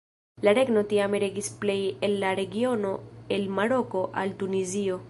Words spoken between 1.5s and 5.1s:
plej el la regiono el Maroko al Tunizio.